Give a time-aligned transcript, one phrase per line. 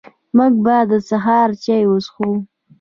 [0.37, 2.29] موږ به د سهار چاي وڅښو